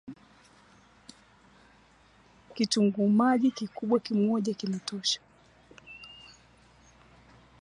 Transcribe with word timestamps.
Kitunguu 2.53 3.09
maji 3.09 3.51
Kikubwa 3.51 3.99
kimoja 3.99 4.53
kinatosha 4.53 5.19